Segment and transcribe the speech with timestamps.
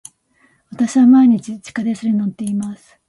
[0.71, 2.97] 私は毎日地下鉄に乗っています。